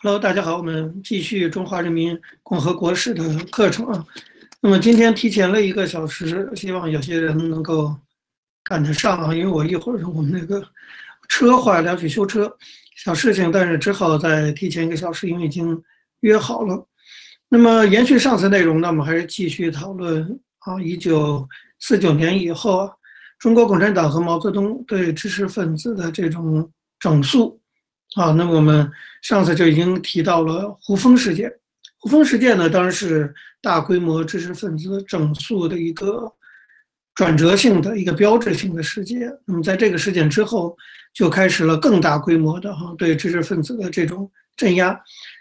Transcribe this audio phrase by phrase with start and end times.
[0.00, 4.06] Hello，大家好，我们继续中华人民共和国史的课程啊。
[4.60, 7.92] 那么今天提前了一个小时，希望有些人能够
[8.62, 10.64] 赶得上啊，因为我一会儿我们那个
[11.28, 12.48] 车坏了要去修车，
[12.94, 15.82] 小事情，但是只好再提前一个小时，因为已经
[16.20, 16.86] 约好了。
[17.48, 20.22] 那么延续上次内容呢，我们还是继续讨论
[20.60, 21.44] 啊，一九
[21.80, 22.88] 四九年以后，
[23.40, 26.70] 中国共产党和毛泽东对知识分子的这种
[27.00, 27.57] 整肃。
[28.14, 28.90] 啊，那么我们
[29.22, 31.52] 上次就已经提到了胡风事件。
[32.00, 36.32] 胡风事件呢，当然是大规模知识分子整肃的一个
[37.14, 39.30] 转折性的一个标志性的事件。
[39.44, 40.76] 那么在这个事件之后，
[41.12, 44.98] 就开始了更大规模的哈对知识分子的这种镇压。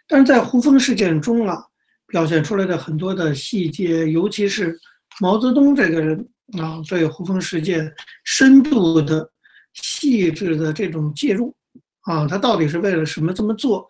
[0.08, 1.64] 但是在胡风事件中啊，
[2.08, 4.78] 表现出来的很多的细节，尤其是
[5.20, 6.28] 毛泽东这个人
[6.60, 7.94] 啊，对胡风事件
[8.24, 9.30] 深度的、
[9.74, 11.56] 细致的这种介入。
[12.08, 13.86] 啊，他到底是为了什么这么做？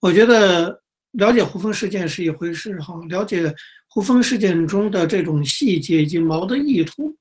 [0.00, 0.82] 我觉得
[1.12, 3.54] 了解胡风事件是一回事，哈，了解
[3.88, 7.16] 胡风事件中的这种细节以及毛的意图，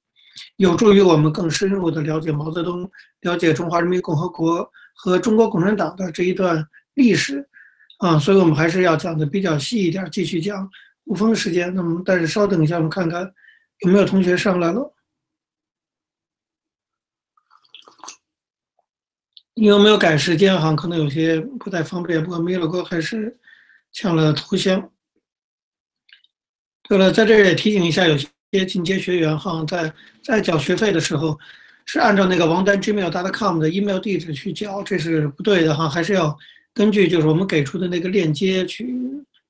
[0.57, 2.89] 有助于我们更深入的了解毛泽东，
[3.21, 7.47] 了解中华人民共和国和中国共产党的这一段历史，
[7.99, 10.67] 啊，所以我们还是要讲的比较细一点，继续讲
[11.05, 11.71] 胡风事件。
[11.75, 13.31] 那么，但是稍等一下，我们看看
[13.81, 14.91] 有没有同学上来了。
[19.59, 20.73] 你有没有改时间哈？
[20.73, 22.23] 可能有些不太方便。
[22.23, 23.37] 不过米勒哥还是
[23.91, 24.89] 抢了头像。
[26.87, 29.93] 对了，在这也提醒一下，有些进阶学员哈，在
[30.23, 31.37] 在缴学费的时候，
[31.85, 35.89] 是按照那个王丹 gmail.com 的 email 地址去交，这是不对的哈。
[35.89, 36.33] 还是要
[36.73, 38.95] 根据就是我们给出的那个链接去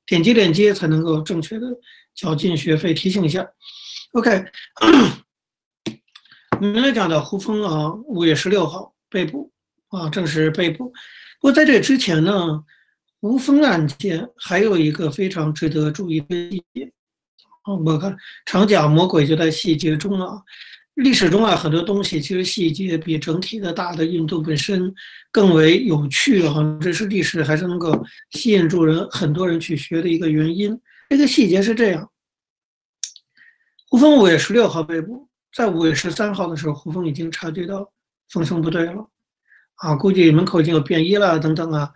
[0.07, 1.67] 点击链接，才能够正确的
[2.15, 2.95] 缴进学费。
[2.95, 3.47] 提醒一下。
[4.13, 4.43] OK，
[6.59, 9.51] 我们来讲的胡峰啊，五月十六号被捕。
[9.89, 10.89] 啊，正式被捕。
[11.39, 12.63] 不过在这之前呢，
[13.21, 16.91] 吴峰案件还有一个非常值得注意的细节。
[17.63, 20.41] 啊，我看常讲魔鬼就在细节中啊。
[20.95, 24.93] 历史中啊，很多东西其实细节比整体的大的运动本身
[25.31, 26.55] 更为有趣啊。
[26.81, 30.77] 这是历史还是能够吸引住人很多人去学的一个原因。
[31.09, 32.11] 这个细节是这样：
[33.87, 37.89] 胡峰五月十六号被捕，在五月十三号的时候，胡峰已经察觉到
[38.29, 39.09] 风声不对了。
[39.79, 41.89] 啊，估计门口已经有便衣了，等等啊。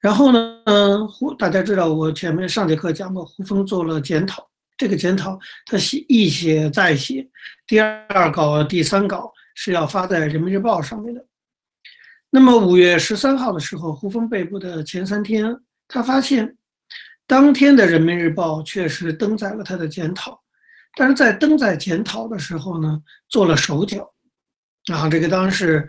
[0.00, 4.48] 然后呢，胡大家知道，我前面上节课讲过，胡风做了检讨。
[4.76, 7.28] 这个检讨他写一写再写，
[7.66, 11.24] 第二稿、第三稿是要发在人民日报上面的。
[12.30, 15.56] 那么五月十三号的时候，胡风被捕的前三天，
[15.88, 16.56] 他发现
[17.26, 20.40] 当天的人民日报确实登载了他的检讨，
[20.96, 24.12] 但是在登载检讨的时候呢，做了手脚。
[24.92, 25.86] 啊，这个当时。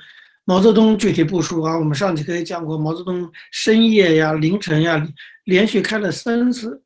[0.49, 5.07] 毛泽东具体部署啊，我们上期课也讲过，毛泽东深夜呀、凌晨呀，
[5.43, 6.81] 连续开了三次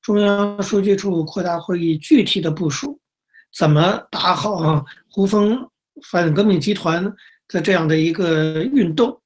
[0.00, 3.00] 中央书记处扩大会议，具体的部署
[3.52, 5.68] 怎么打好啊胡风
[6.04, 7.04] 反革命集团
[7.48, 9.20] 的这样的一个运动，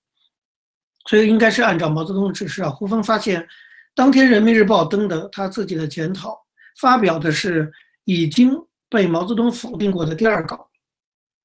[1.11, 2.71] 所以应该是按照毛泽东的指示啊。
[2.71, 3.47] 胡风发现，
[3.95, 6.34] 当天人民日报登的他自己的检讨，
[6.81, 7.71] 发表的是
[8.06, 8.56] 已经
[8.89, 10.71] 被毛泽东否定过的第二稿。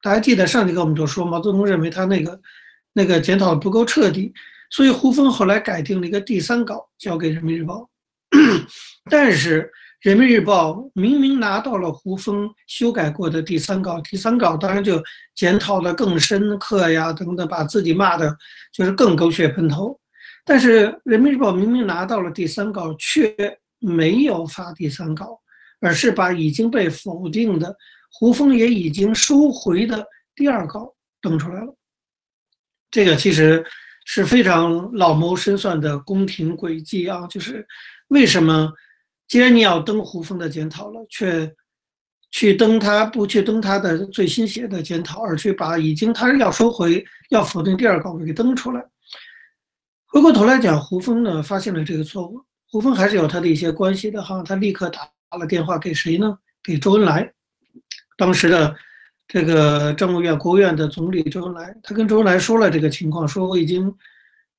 [0.01, 2.39] 大家记得上节课我们就说，毛泽东认为他那个
[2.93, 4.33] 那个检讨不够彻底，
[4.69, 7.89] 所以胡风后来改定了一个第三稿交给人民日报。
[9.11, 9.69] 但是
[10.01, 15.03] 人民日报明明拿到了胡风修改过的第三稿，第三稿当然就
[15.35, 18.33] 检讨的更深刻呀，等等，把自己骂的
[18.71, 19.99] 就是更狗血喷头。
[20.45, 23.35] 但是人民日报明明拿到了第三稿，却
[23.79, 25.37] 没有发第三稿，
[25.81, 27.75] 而是把已经被否定的。
[28.11, 30.05] 胡风也已经收回的
[30.35, 31.75] 第二稿登出来了，
[32.91, 33.65] 这个其实
[34.05, 37.27] 是非常老谋深算的宫廷诡计啊！
[37.27, 37.65] 就是
[38.07, 38.71] 为什么
[39.27, 41.53] 既然你要登胡风的检讨了，却
[42.31, 48.83] 去登他不去登他的最新写的检讨，而去把已经他要收回要否定第二稿给登出来？
[50.07, 55.07] 回过头来讲，胡风呢发现了这个错误，胡风还是有他的一些关系的哈，他立刻打
[55.37, 56.39] 了电话给谁呢？
[56.63, 57.31] 给周恩来。
[58.19, 58.75] 当时的
[59.29, 63.95] 这个政务院、国务院的总理周恩来，他跟周恩来说了这个情况，说我已经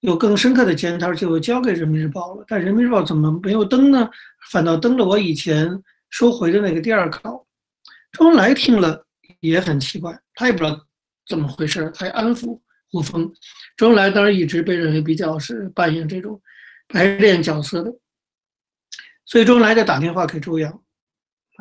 [0.01, 2.45] 有更深刻的检讨，就交给人民日报了。
[2.49, 4.09] 但人民日报怎么没有登呢？
[4.51, 5.79] 反倒登了我以前
[6.09, 7.47] 收回的那个第二稿。
[8.13, 9.05] 周恩来听了
[9.41, 10.81] 也很奇怪，他也不知道
[11.29, 12.59] 怎么回事，他也安抚
[12.91, 13.31] 胡风。
[13.77, 16.41] 周恩来当然一直被认为比较是扮演这种
[16.89, 17.93] 白脸角色的，
[19.27, 20.83] 所以周恩来就打电话给周扬。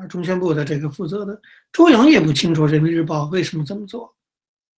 [0.07, 1.39] 中宣部的这个负责的
[1.71, 4.13] 周扬也不清楚人民日报为什么这么做，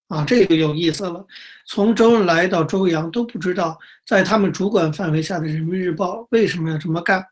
[0.07, 1.25] 啊，这个有意思了。
[1.65, 7.25] 从周恩来到周扬都不知道，在他们主管范围下的人民日报为什么要这么干，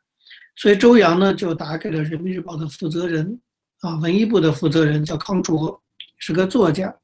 [0.56, 3.40] 所以周扬呢就打给了人民日报的负责人，
[3.82, 5.82] 啊，文艺部的负责人叫康卓，
[6.18, 6.96] 是个作家。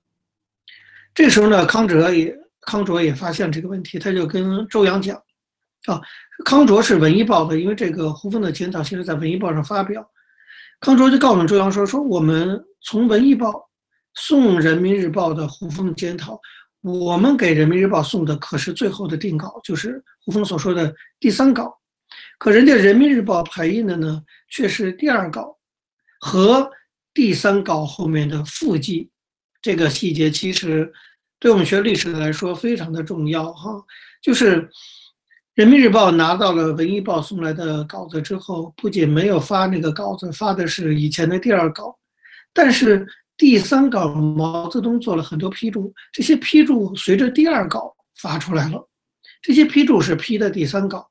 [1.14, 5.16] 这时候呢，康哲也康卓也发现这个问题，他就跟周扬讲，
[5.86, 6.02] 啊，
[6.44, 10.06] 康卓是文艺报的，因为这个胡风的检讨现在在文艺报上发表，
[10.80, 13.70] 康卓就告诉周扬说，说我们从文艺报。
[14.18, 16.40] 送人民日报的胡风检讨，
[16.80, 21.78] 我们给人民日报送的可是最后的定稿，就是胡风所说的第三稿。
[22.38, 25.58] 可人家人民日报排印的呢，却是第二稿
[26.22, 26.72] 和
[27.14, 29.12] 第三稿后面的附记。
[29.62, 30.90] 这个细节其实
[31.38, 33.84] 对我们学历史的来说非常的重要哈。
[34.22, 34.70] 就是
[35.56, 41.98] 人民日报拿到了文艺报送来的稿子之后，不仅没有发那个稿子，发的是以前的第二稿，
[42.54, 43.06] 但是。
[43.38, 48.88] 第三稿毛泽东做了很多批注，这些批注随着第二稿发出来了。
[49.42, 51.06] 这些批注是批的第三稿，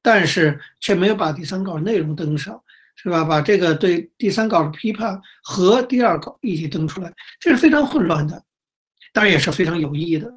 [0.00, 2.62] 但是却没有把第三稿内容登上，
[2.94, 3.24] 是吧？
[3.24, 8.40] 把这个对第三稿的批判和第二稿一起登出来，这是非常混乱的，
[9.12, 10.32] 当然也是非常有意义的。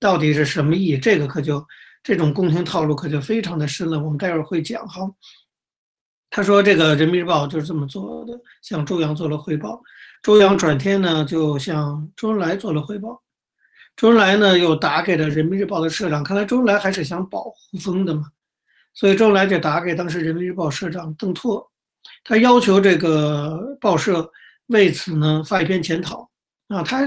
[0.00, 0.96] 到底是什么意义？
[0.96, 1.62] 这个可就
[2.08, 4.00] 这种宫廷套路可就非常的深了。
[4.00, 5.06] 我们待会儿会讲哈。
[6.30, 8.32] 他说这个人民日报就是这么做的，
[8.62, 9.78] 向周扬做了汇报。
[10.22, 13.22] 周扬转天呢，就向周恩来做了汇报。
[13.94, 16.24] 周恩来呢，又打给了人民日报的社长。
[16.24, 18.22] 看来周恩来还是想保胡风的嘛，
[18.94, 21.70] 所以周恩来就打给当时人民日报社长邓拓，
[22.24, 24.32] 他要求这个报社
[24.68, 26.26] 为此呢发一篇检讨
[26.68, 27.06] 啊，他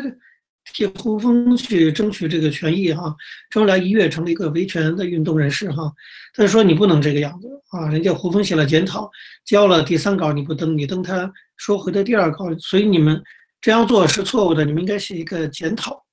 [0.73, 3.15] 替胡风去争取这个权益哈。
[3.49, 5.91] 周恩来一跃成了一个维权的运动人士哈。
[6.33, 9.09] 他说你不能这个样子啊，人家胡风写了检讨，
[9.45, 11.31] 交了第三稿你不登，你登他。
[11.57, 13.21] 说回的第二稿，所以你们
[13.59, 16.03] 这样做是错误的，你们应该写一个检讨。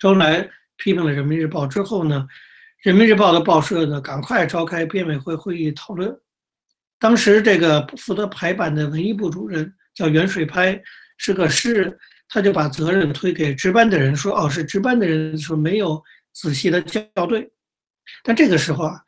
[0.00, 0.40] 周恩来
[0.76, 2.26] 批评了《人民日报》之后呢，
[2.82, 6.12] 《人民日报》的报社呢赶快召开编委会会议讨论。
[6.98, 10.82] 当时这个负责排版的文艺部主任叫袁水拍，
[11.18, 16.02] 是个诗人，他就把责任推给值班的人，说：“哦，是值班的人说没有
[16.32, 17.48] 仔细的校对。”
[18.22, 19.00] 但这个时候啊，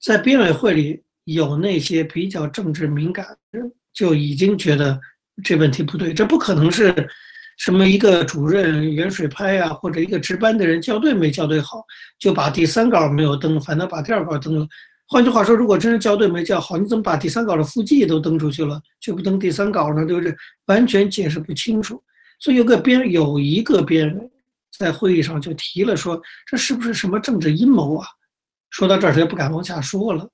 [0.00, 3.72] 在编委会里有那些比较政治敏感的人。
[3.92, 4.98] 就已经觉得
[5.42, 6.94] 这问题不对，这不可能是
[7.58, 11.84] 什么一个主任远水拍啊，或者一个值班的人校对没校对好，
[12.16, 14.66] 就把第三稿没有登，反倒把第二稿登了。
[15.08, 20.06] 换句话说，如果真是校对没校好，你怎么把第三稿的附记都登出去了，却不登第三稿呢？
[20.06, 20.32] 对不对？
[20.66, 22.00] 完全解释不清楚。
[22.40, 24.30] 所以有个编有一个编委
[24.76, 28.08] 在会议上就提了说，这是不是什么政治阴谋啊？
[28.70, 30.28] 说到这儿，他就不敢往下说了。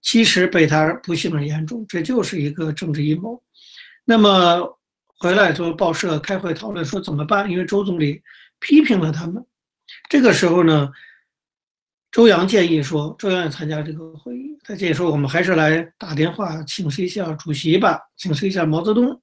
[0.00, 3.42] 其实被他不幸而言中，这就是一个政治阴谋。
[4.04, 7.50] 那么回来之后，报社开会讨论说怎么办？
[7.50, 8.22] 因为周总理
[8.60, 9.44] 批评了他们。
[10.10, 10.92] 这个时候呢，
[12.12, 19.20] 周扬建议说，周扬也参加这个会议，他建议说，我们还是来打电话请示一下主席吧，请示一下毛泽东。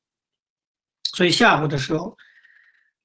[1.13, 2.15] 所以下午的时候，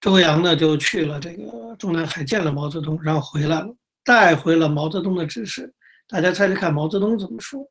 [0.00, 5.73] 周扬呢就去了这个中南海见了毛泽东，然后回来了，带回了毛泽东的指示。
[6.08, 7.69] 大家猜猜看，毛泽东怎么说？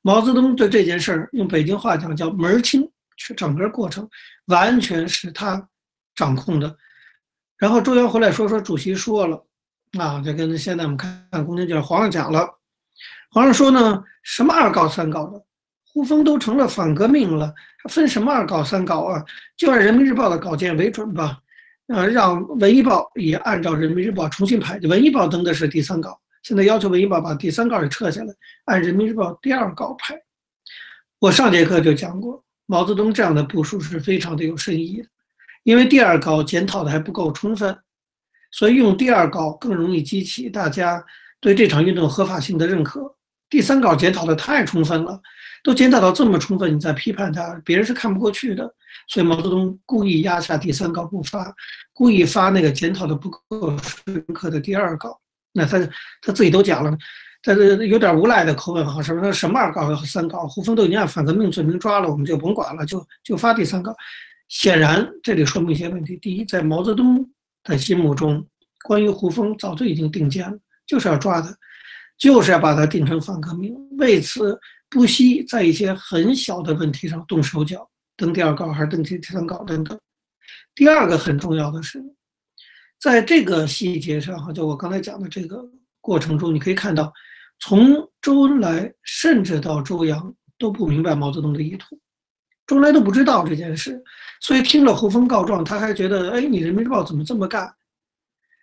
[0.00, 4.08] 毛泽东对这件事儿用北京话讲叫门儿清，去整个过程
[4.46, 5.68] 完全是他
[6.16, 6.76] 掌控的。
[7.56, 9.46] 然后周扬回来说说，主席说了，
[9.96, 12.48] 啊，就跟现在我们看看宫廷剧，皇上讲了，
[13.30, 15.40] 皇上说呢，什么二告三告的，
[15.92, 19.22] 胡风都成了反革命了，还分什么二稿三稿啊？
[19.56, 21.38] 就按人民日报的稿件为准吧，
[21.88, 26.18] 啊，让文艺报也按照人民日报重新排，文艺报登的是第三稿。
[26.42, 28.34] 现在要求文艺报把第三稿也撤下来，
[28.64, 30.18] 按人民日报第二稿排。
[31.18, 35.08] 我上节课就讲过，毛泽东这样的部署是非常的有深意的，
[35.62, 37.76] 因为第二稿检讨的还不够充分，
[38.50, 41.04] 所以用第二稿更容易激起大家
[41.38, 43.14] 对这场运动合法性的认可。
[43.52, 45.20] 第三稿检讨的太充分了，
[45.62, 48.64] 都检讨到这么充分，你再批判他，别人是看不过去的。
[49.08, 51.54] 所以毛泽东故意压下第三稿不发，
[51.92, 55.20] 故意发那个检讨的不够深刻的第二稿。
[55.52, 55.78] 那他
[56.22, 56.96] 他自己都讲了，
[57.42, 63.94] 他这有点无赖的口吻哈，什么什么二稿和三稿，胡风都已经按反革命罪名抓了，我们就甭管了，就就发第三稿。
[64.48, 67.28] 显然这里说明一些问题：第一，在毛泽东
[67.64, 68.46] 的心目中，
[68.86, 70.56] 关于胡风早就已经定见了，
[70.86, 71.54] 就是要抓他，
[72.22, 74.56] 就是要把它定成反革命，为此
[74.88, 77.84] 不惜在一些很小的问题上动手脚，
[78.16, 79.98] 登第二稿还是登第三稿等等。
[80.72, 82.00] 第二个很重要的是。
[83.00, 85.68] 在这个细节上，哈，就我刚才讲的这个
[86.00, 87.12] 过程中，你可以看到，
[87.58, 91.98] 从周恩来甚至到周扬都不明白毛泽东的意图，
[92.68, 94.00] 周恩来都不知道这件事，
[94.40, 97.68] 所以听了胡风告状，他还觉得，哎，你人民日报怎么这么干？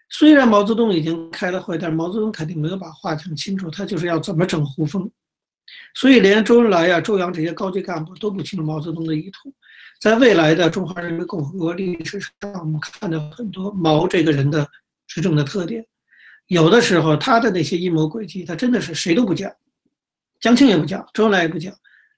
[0.09, 5.09] 虽然毛泽东已经开了会，但是毛泽东肯定没有把话讲清楚，他就是要怎么整胡风。
[5.93, 9.53] 所以连周恩来呀、周扬这些高级干部都不清楚毛泽东的意图。
[9.99, 14.67] 在未来的中华人民共和国历史上，我们看到很多毛这个人的
[15.07, 15.85] 执政的特点。
[16.47, 19.51] 有的时候他的那些阴谋诡计，他真的是谁都不讲，
[20.39, 21.71] 江青也不讲，周恩来也不讲，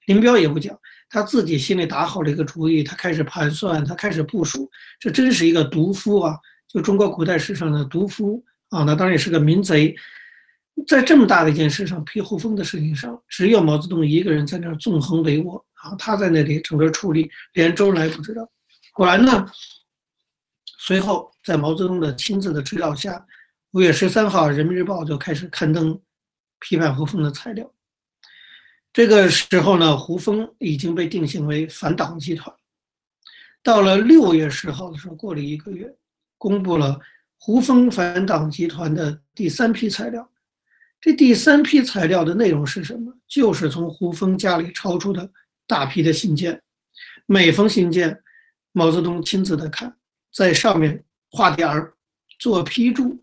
[0.06, 0.78] 林彪也不讲，
[1.10, 4.70] 他自己心里打好了一个主意，他开始盘算，他开始部署。
[4.98, 6.38] 这真是一个毒夫啊！
[6.72, 9.94] 就中国古代史上的毒夫啊，那当然也是个民贼。
[10.86, 18.50] 在这么大的一件事上，批胡风的事情上，只有毛泽东一个人在那儿纵横帷幄啊，他在那里整个处理，连周恩来不知道。
[18.94, 19.46] 果然呢，
[20.78, 23.22] 随后在毛泽东的亲自的指导下，
[23.72, 26.00] 五月十三号，《人民日报》就开始刊登
[26.60, 27.70] 批判胡风的材料。
[28.94, 32.54] 这个时候呢，胡风已经被定性为反党集团。
[33.62, 35.94] 到了六月十号的时候，过了一个月，
[36.42, 36.98] 公布了
[37.38, 40.28] 胡风反党集团的第三批材料。
[41.00, 43.14] 这第三批材料的内容是什么？
[43.28, 45.30] 就是从胡风家里抄出的
[45.68, 46.60] 大批的信件，
[47.26, 48.20] 每封信件，
[48.72, 49.96] 毛泽东亲自的看，
[50.34, 51.94] 在上面画点儿，
[52.40, 53.22] 做批注。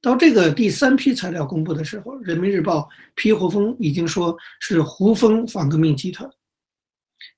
[0.00, 2.78] 到这个第三批材料公布的时候，《人民日报》
[3.16, 6.30] 批胡风已经说是胡风反革命集团。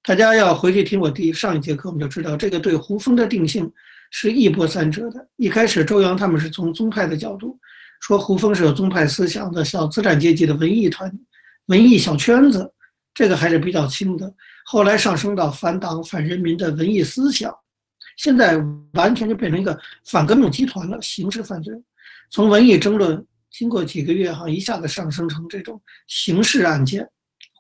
[0.03, 3.73] 大家要回去听我第上一节课，我们就知道这个对胡风的定性
[4.17, 5.29] 是一波三折的。
[5.35, 7.59] 一开始周扬他们是从宗派的角度。
[7.99, 11.11] 说胡风是有宗派思想的小资产阶级的文艺团、
[11.67, 12.73] 文艺小圈子，
[13.13, 14.33] 这个还是比较轻的。
[14.67, 17.53] 后来上升到反党反人民的文艺思想，
[18.17, 21.75] 现在完全就变成一个反革命集团了，刑事犯罪。
[22.31, 27.09] 从文艺争论经过几个月哈，一下子上升成这种刑事案件。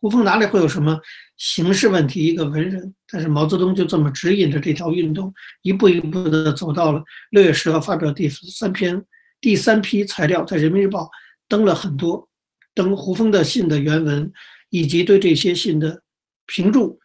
[0.04, 1.00] 胡风哪里会有什么
[1.38, 2.26] 形式问题？
[2.26, 5.32] 一个文人，但是毛泽东就这么指引着这条运动，
[5.62, 9.02] 一步一步的走到了六月十号发表第三篇。
[9.40, 11.04] 第三批材料在《人民日报》
[11.48, 12.28] 登了很多，
[12.74, 14.30] 登胡风的信的原文，
[14.68, 16.02] 以及对这些信的
[16.44, 17.00] 评注。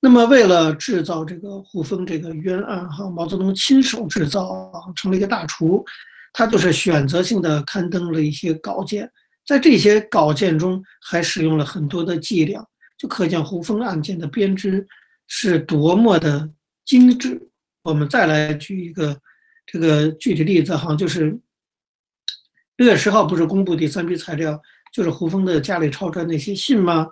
[0.00, 5.84] 那么，为了制造这个胡风这个冤案，哈，毛泽东亲手制造，成了一个大厨。
[6.32, 9.08] 他就是选择性的刊登了一些稿件，
[9.46, 12.66] 在这些稿件中还使用了很多的伎俩，
[12.98, 14.86] 就可见胡风案件的编织
[15.26, 16.50] 是多么的
[16.84, 17.50] 精致。
[17.82, 19.20] 我们再来举一个
[19.66, 21.38] 这个具体例子，哈，就是。
[22.76, 24.60] 六月十号不是公布第三批材料，
[24.92, 27.08] 就是胡风的家里抄出来那些信吗？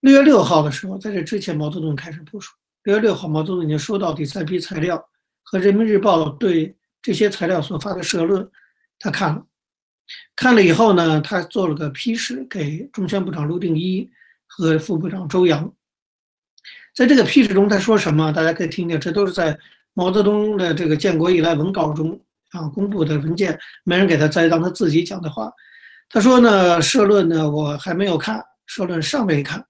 [0.00, 2.54] 六月六号的时候，在这之前，毛泽东开始部署。
[2.82, 5.02] 六月六号，毛泽东已经收到第三批材料
[5.42, 8.46] 和《人民日报》对这些材料所发的社论，
[8.98, 9.46] 他看了，
[10.34, 14.08] 看了以后呢，他做了个批示给中宣部长陆定一
[14.46, 15.72] 和副部长周扬。
[16.94, 18.32] 在这个批示中，他说什么？
[18.32, 19.56] 大家可以听听，这都是在
[19.94, 22.20] 毛泽东的这个建国以来文稿中。
[22.52, 25.52] 啊，公布的文件没人给他栽赃，他自己讲的话。
[26.08, 29.62] 他说呢，社论呢我还没有看，社论尚未看，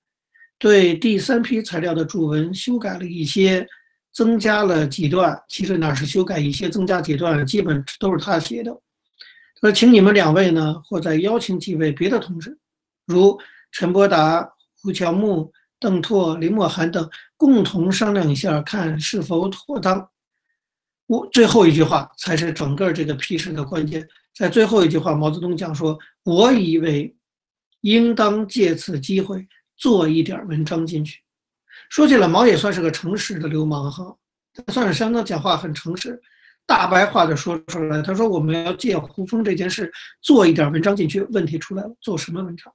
[0.61, 3.67] 对第三批材料的注文修改了一些，
[4.13, 5.37] 增加了几段。
[5.49, 8.73] 其实哪是修改一些，增加几段，基本都是他写的。
[9.61, 12.57] 说，请你们两位呢，或再邀请几位别的同志，
[13.07, 13.39] 如
[13.73, 14.49] 陈伯达、
[14.81, 20.09] 胡乔木、邓拓、林默涵等，共同商量一下，看是否妥当。
[21.07, 27.17] 我最后一句话才是整个这个批示的关键，在最后一句话，毛泽东讲说：“我以为
[27.81, 29.47] 应当借此机会
[29.77, 31.21] 做一点文章进去。”
[31.89, 34.15] 说起来，毛也算是个诚实的流氓哈，
[34.53, 36.21] 他算是相当讲话很诚实，
[36.69, 38.03] 大白话的说出来。
[38.03, 42.73] 他说：“我们要借胡风这件事做一点文章进去。”问题出来了，做什么文章？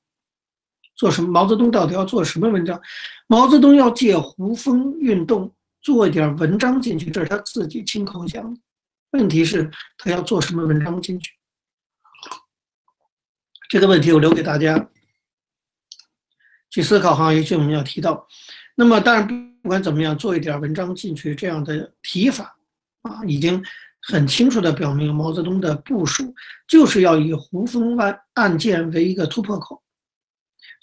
[0.95, 1.29] 做什么？
[1.29, 2.81] 毛泽东到底要做什么文章？
[3.27, 5.53] 毛泽东要借胡风运动。
[5.81, 8.57] 做一点文章进去，这是他自己亲口讲的。
[9.12, 11.33] 问题是，他要做什么文章进去？
[13.67, 14.89] 这个问题我留给大家
[16.69, 17.33] 去思考哈。
[17.33, 18.25] 也许我们要提到。
[18.75, 19.27] 那么，当然
[19.62, 22.57] 不管怎么样，做一点文章进去这样的提法
[23.03, 23.63] 啊，已经
[24.01, 26.33] 很清楚的表明毛泽东的部署
[26.67, 29.81] 就是要以胡风案案件为一个突破口，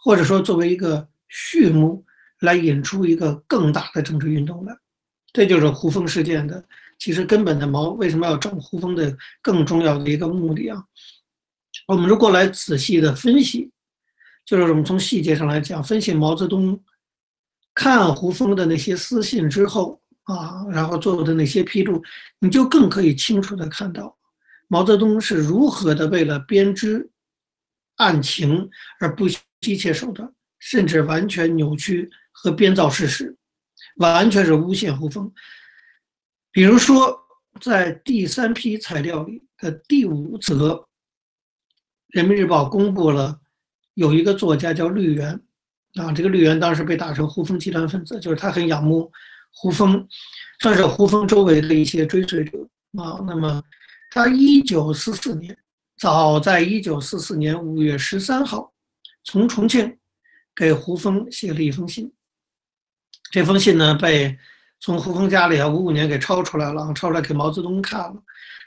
[0.02, 2.04] 或者说作为一个序幕，
[2.40, 4.74] 来引出一个更大的政治运动来。
[5.32, 6.64] 这就是胡风事件的
[6.98, 10.84] 其实根本的毛为什么要整胡风的更重要的一个目的啊？
[11.86, 13.70] 我们如果来仔细的分析，
[14.44, 16.82] 就是我们从细节上来讲，分析毛泽东
[17.74, 22.02] 看胡风的那些私信之后啊，然后做的那些批注，
[22.38, 24.16] 你就更可以清楚的看到
[24.68, 27.10] 毛泽东是如何的为了编织
[27.96, 33.36] 案情而不惜一切手段，甚至完全扭曲和编造事实。
[33.96, 35.30] 完全是诬陷胡风。
[36.52, 37.18] 比如说，
[37.60, 40.74] 在第三批材料里的第五则，
[42.08, 43.40] 《人民日报》公布了
[43.94, 45.38] 有一个作家叫绿原，
[45.94, 49.10] 啊，这个绿原当时被打成胡风集团分子，就是他很仰慕
[49.52, 50.06] 胡风，
[50.60, 52.58] 算是胡风周围的一些追随者
[52.98, 53.18] 啊。
[53.26, 53.62] 那么，
[54.10, 55.56] 他一九四四年，
[55.98, 58.72] 早在一九四四年五月十三号，
[59.24, 59.98] 从重庆
[60.54, 62.12] 给胡风写了一封信。
[63.30, 64.36] 这封信呢，被
[64.80, 68.16] 从胡风家里啊，五五年给抄出来了，抄出来给毛泽东看了。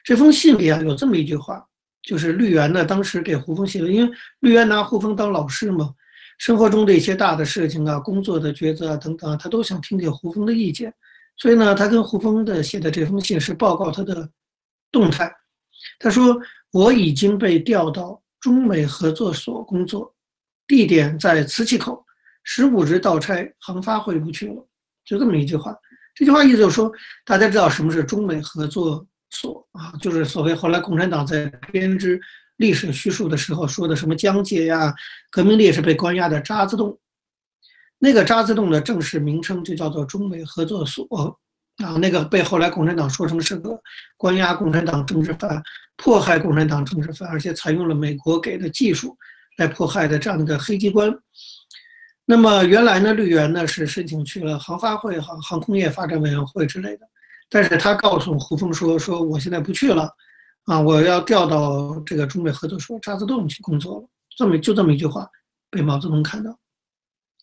[0.03, 1.65] 这封信里啊，有这么一句话，
[2.01, 5.93] 就是绿原呢当时给胡风写的，因为绿原拿胡风当老师嘛，
[6.43, 10.93] 生活中的一些大的事情啊、工作的抉择啊等等啊，他都想听听胡风的意见。
[11.37, 14.29] 所以呢，他跟胡风的写的这封信是报告他的
[14.91, 15.33] 动态。
[15.99, 16.37] 他说
[16.73, 20.13] ：“我已经被调到中美合作所工作，
[20.67, 22.05] 地点在磁器口，
[22.43, 24.67] 十五日到差，航发会不去了。”
[25.07, 25.73] 就这么一句话。
[26.13, 26.91] 这句话意思就是说，
[27.23, 29.93] 大家知道什么是中美合作所啊？
[30.01, 32.19] 就是所谓后来共产党在编织
[32.57, 34.93] 历史叙述的时候说的什么江界呀、
[35.31, 36.97] 革命烈士被关押的渣滓洞。
[37.99, 41.07] 那个渣滓洞的正式名称就叫做中美合作所
[41.77, 41.97] 啊。
[41.97, 43.79] 那个被后来共产党说成是个
[44.17, 45.61] 关押共产党政治犯、
[45.97, 49.17] 迫害共产党政治犯，而且采用了美国给的技术
[49.57, 51.13] 来迫害的这样的黑机关。
[52.25, 57.05] 那么原来呢，绿原呢是申请去了航发会、航航空业发展委员会之类的，
[57.49, 60.09] 但是他告诉胡风说：“说我现在不去了，
[60.65, 65.29] 啊，我要调到这个中美合作所渣滓洞去工作了。”这么就这么一句话
[65.69, 66.57] 被毛泽东看到，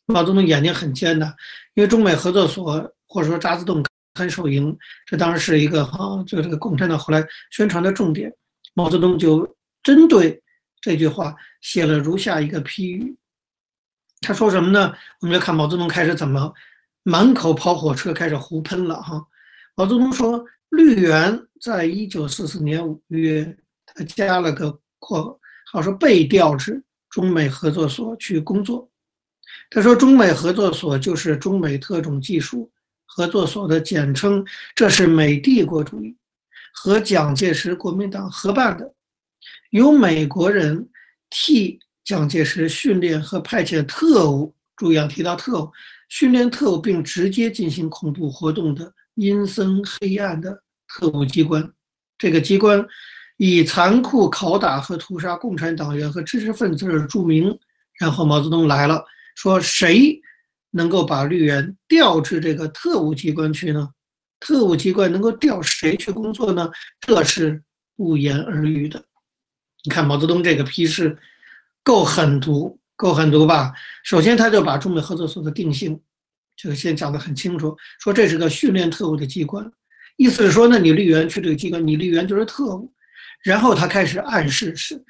[0.07, 1.27] 毛泽东眼睛很尖的，
[1.75, 3.85] 因为中美合作所或者说渣滓洞
[4.15, 8.33] 看守营，这当然是一个哈，就这个共产党后来宣传的重点。
[8.75, 9.47] 毛泽东就
[9.83, 10.43] 针对
[10.81, 13.17] 这句话写了如下一个批语。
[14.23, 14.93] 他说什么呢？
[15.21, 16.53] 我们要看毛泽东开始怎么
[17.05, 19.25] 满口跑火车，开始胡喷了哈。
[19.77, 25.39] 毛泽东说，绿原在一九四四年五月，他加了个括
[25.71, 28.91] 号，说被调至中美合作所去工作。
[29.69, 32.71] 他说，中美合作所就是中美特种技术
[33.05, 36.17] 合作所的简称，这是美帝国主义
[36.73, 38.95] 和蒋介石国民党合办的，
[39.71, 40.89] 由美国人
[41.29, 41.79] 替。
[42.03, 45.71] 蒋介石训练和派遣特务，注意要提到特务
[46.09, 51.71] 训练特务，并直接进行恐怖活动的阴森黑暗的特务机关。
[52.19, 52.85] 这个机关
[53.37, 57.57] 以残酷拷打和屠杀共产党员和知识分子而著名。
[57.99, 59.05] 然后毛泽东来了，
[59.37, 60.21] 说谁
[60.71, 63.91] 能够把绿原调至这个特务机关去呢？
[64.41, 66.71] 特务机关能够调谁去工作呢？
[67.01, 67.63] 这是
[67.97, 69.05] 不言而喻的。
[69.85, 71.19] 你看毛泽东这个批示。
[71.83, 73.73] 够狠毒，够狠毒吧？
[74.05, 75.99] 首先，他就把中美合作所的定性
[76.63, 79.65] 就先讲得很清楚，说这是个训练特务的机关，
[80.17, 82.93] 意思是说，那你绿原去这个机关，你绿原就是特务。
[83.43, 85.03] 然后他开始暗示是，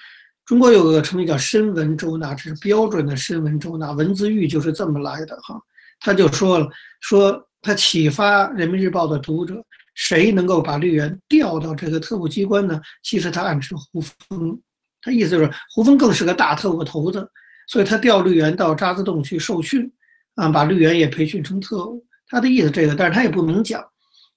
[0.47, 5.61] 中国有个成语叫深文周纳，这是标准的深文周纳，文字狱就是这么来的哈。
[5.99, 6.69] 他就说了，
[7.01, 9.61] 说他启发人民日报的读者，
[9.95, 12.81] 谁能够把绿原调到这个特务机关呢？
[13.03, 14.61] 其实他暗示胡风。
[15.03, 17.29] 他意思就是胡风更是个大特务头子，
[17.69, 19.91] 所以他调绿原到渣滓洞去受训，
[20.41, 22.05] 啊，把绿原也培训成特务。
[22.27, 23.85] 他的意思这个，但是他也不明讲。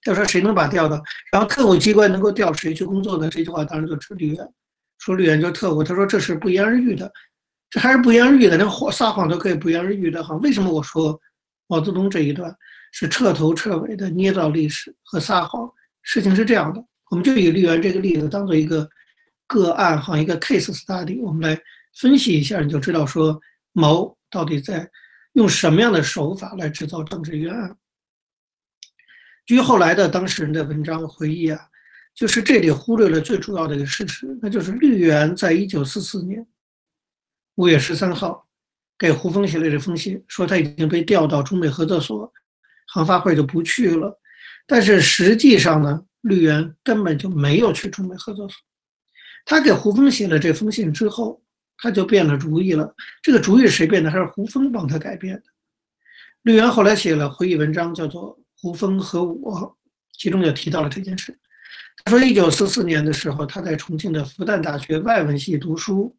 [0.04, 3.30] 就说谁能把调到，然后特务机关能够调谁去工作呢？
[3.30, 4.50] 这句话当然就指绿原，
[5.00, 5.82] 说绿原就是特务。
[5.82, 7.10] 他说这是不言而喻的，
[7.70, 8.58] 这还是不言而喻的。
[8.58, 10.36] 那谎撒谎都可以不言而喻的哈。
[10.38, 11.18] 为什么我说
[11.68, 12.54] 毛泽东这一段
[12.92, 15.70] 是彻头彻尾的捏造历史和撒谎？
[16.02, 18.88] 事情是这样的，我们就以绿原这个例子当做一个。
[19.46, 21.62] 个案哈，一个 case study，我们来
[22.00, 23.40] 分析一下，你就知道说
[23.74, 24.90] 毛到底在
[25.34, 27.78] 用什么样的手法来制造政治冤案。
[29.46, 31.60] 据后来的当事人的文章回忆啊，
[32.16, 36.48] 就是这里忽略了最主要的一个事实，那就是绿原在一九四四年
[37.56, 38.48] 五月十三号
[38.98, 42.32] 给胡风写了这封信，说他已经被调到中美合作所，
[42.88, 44.18] 航发会就不去了。
[44.66, 48.58] 但是实际上呢，绿原根本就没有去中美合作所。
[49.44, 51.43] 他给胡风写了这封信之后，
[51.84, 52.96] 他就变了主意了。
[53.22, 54.10] 这个主意是谁变的？
[54.10, 55.44] 还是胡风帮他改变的？
[56.44, 59.54] 绿原后来写了回忆文章，叫做《胡风和我》，
[60.18, 61.38] 其中就提到了这件事。
[62.06, 66.16] 他说，一九四四年的时候，他在重庆的复旦大学外文系读书，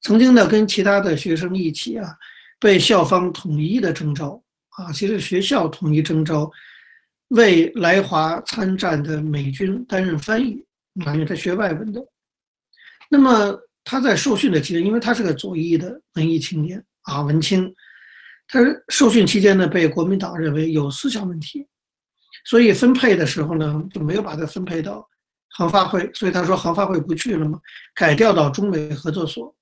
[0.00, 2.16] 曾经呢跟其他的学生一起啊，
[2.58, 6.50] 被校方统一的征召啊，其实学校统一征召，
[7.28, 10.64] 为来华参战的美军担任翻译
[11.04, 12.02] 啊，因为他学外文的。
[13.10, 17.72] 那么他在受训的期间，因为他是个左翼的文艺青年啊，文青，
[18.48, 21.64] 他受训期间呢，被国民党认为有思想问题，
[22.46, 25.08] 所以分配的时候呢，就没有把他分配到
[25.50, 27.60] 航发会，所以他说航发会不去了嘛，
[27.94, 29.54] 改调到中美合作所，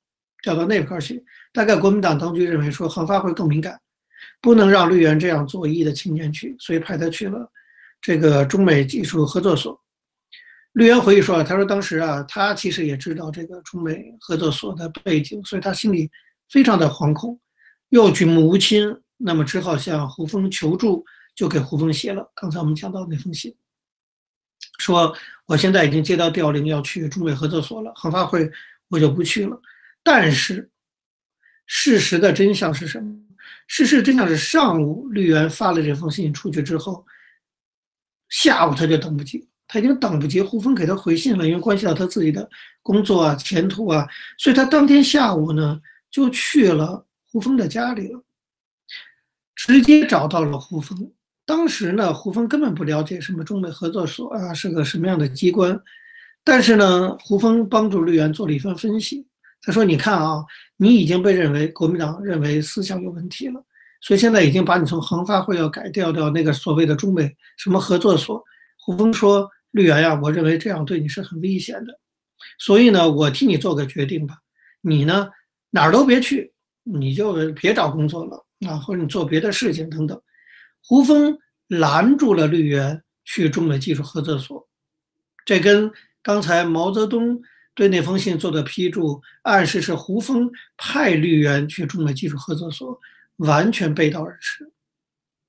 [0.42, 1.22] 调到那块去。
[1.52, 3.78] 大概国民党当局认为说航发会更敏感，
[4.40, 7.46] 不能让绿原这样左翼的青年去，所以派他去了
[8.00, 9.78] 这个中美技术合作所。
[10.74, 16.10] 绿原回忆说：“他说当时啊，他其实也知道这个中美合作所的背景，所以他心里
[16.50, 17.40] 非常的惶恐。”
[17.90, 21.04] 又举目无亲，那么只好向胡风求助，
[21.36, 23.54] 就给胡风写了刚才我们讲到那封信，
[24.80, 25.14] 说
[25.46, 28.50] 我现在已经接到调令，要去中美合作所了，航发会
[28.88, 29.60] 我就不去了。
[30.02, 30.68] 但是
[31.66, 33.14] 事实的真相是什么？
[33.68, 37.06] 事实真相是上午绿原发了这封信出去之后，
[38.28, 42.48] 下午他就等不及，他已经等不及胡风给他回信了，因为关系到他自己的
[42.80, 44.06] 工作啊、前途啊，
[44.38, 45.80] 所以他当天下午呢
[46.12, 47.04] 就去了。
[47.26, 48.22] 胡风的家里了，
[49.56, 51.10] 直接找到了胡风。
[51.44, 55.76] 当时呢，胡风根本不了解什么中美合作所啊是个什么样的机关，
[56.44, 59.26] 但是呢，胡风帮助绿原做了一番分析。
[59.60, 60.44] 他说：“你看啊，
[60.76, 63.60] 你已经被认为国民党认为思想有问题了，
[64.00, 68.40] 所以现在已经把你从恒发会要改掉到那个所谓的中美什么合作所。”
[68.78, 72.00] 胡风说：“绿原呀，我认为这样对你是很危险的，
[72.58, 74.38] 所以呢，我替你做个决定吧，
[74.80, 75.28] 你呢
[75.68, 76.50] 哪儿都别去。”
[76.86, 80.20] 你就别找工作了啊，或者你做别的事情等等。
[80.82, 81.34] 胡风
[81.66, 84.68] 拦住了绿原去中美技术合作所，
[85.46, 85.90] 这跟
[86.22, 87.40] 刚才毛泽东
[87.74, 93.00] 对那封信做的批注，暗示是胡风派绿原去中美技术合作所，
[93.36, 94.70] 完全背道而驰。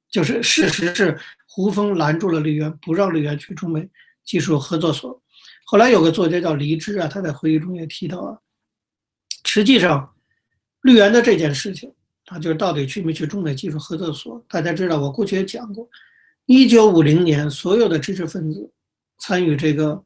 [0.09, 3.89] 就是事实是胡风拦住了绿原，不让绿原去中美
[4.25, 5.21] 技术合作所。
[5.65, 8.37] 后来有个作家叫黎之啊，他在回忆中也提到啊，
[9.45, 10.11] 实际上。
[10.81, 11.91] 绿原的这件事情，
[12.27, 14.39] 啊，就是到底去没去中美技术合作所？
[14.47, 15.89] 大家知道，我过去也讲过，
[16.45, 18.71] 一九五零年，所有的知识分子
[19.17, 20.03] 参与这个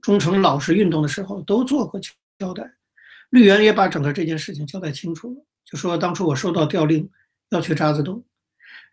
[0.00, 1.98] 忠诚老实运动的时候，都做过
[2.38, 2.62] 交代。
[3.30, 7.10] 绿原也把整个这件事情交代清楚了，就说当初我收到调令
[7.48, 8.22] 要去渣滓洞，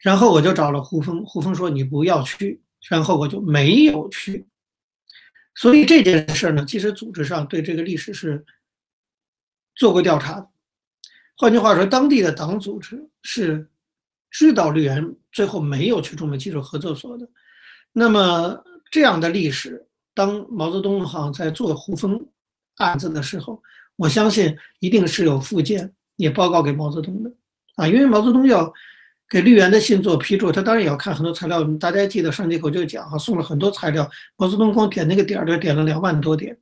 [0.01, 2.59] 然后我就找了胡风，胡风说你不要去，
[2.89, 4.43] 然后我就没有去。
[5.57, 8.45] 所以这件事呢，其实组织上对这个历史是
[9.75, 10.47] 做过调查的。
[11.35, 13.67] 换句话说，当地的党组织是
[14.29, 17.27] 知道绿原最后没有去中美技术合作所的。
[17.91, 22.23] 那么这样的历史，当毛泽东哈在做胡风
[22.75, 23.61] 案子的时候，
[23.95, 27.31] 我相信一定是有附件也报告给毛泽东的
[27.77, 28.71] 啊，因为毛泽东要
[29.29, 31.63] 给绿原的信做批注，他当然也要看很多材料。
[31.79, 36.57] 大家记得上节课就讲哈，送了很多材料，毛泽东光点那个点儿就点了两万多点。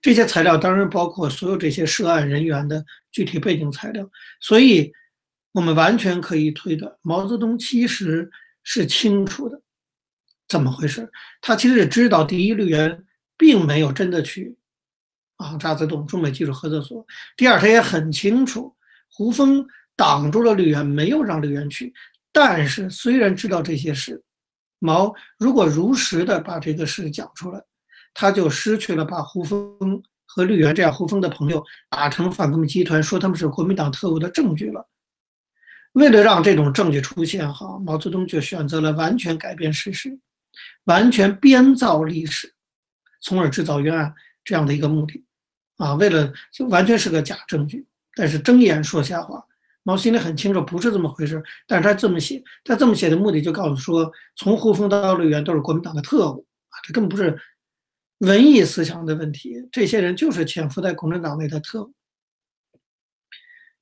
[0.00, 4.08] 这些材料当然包括所有这些涉案人员的具体背景材料，
[4.40, 4.92] 所以
[5.52, 8.30] 我们完全可以推断，毛泽东其实
[8.62, 9.60] 是清楚的，
[10.48, 11.10] 怎么回事？
[11.40, 13.04] 他其实也知道，第一，绿原
[13.36, 14.56] 并没有真的去
[15.36, 17.04] 啊渣滓洞中美技术合作所；
[17.36, 18.74] 第二，他也很清楚，
[19.10, 19.66] 胡风
[19.98, 21.92] 挡住了绿原，没有让绿原去。
[22.32, 24.22] 但是虽然知道这些事，
[24.78, 27.62] 毛如果如实的把这个事讲出来。
[28.14, 34.84] 他就失去了把胡风和绿原这样胡风的朋友打成反革命集团，说他们是国民党特务的证据了。
[35.92, 40.18] 为了让这种证据出现，哈，毛泽东就选择了完全改变事实，
[40.84, 42.52] 完全编造历史，
[43.20, 45.24] 从而制造冤案这样的一个目的。
[45.76, 49.44] 啊，为了就完全是个假证据，但是睁眼说瞎话。
[49.88, 57.38] 毛心里很清楚不是这么回事，但是他这么写，他这么写的目的就告诉说，从胡风到绿原都是国民党的特务啊，这根本不是。
[58.18, 61.92] 文艺思想的问题，这些人就是潜伏在共产党内的特务。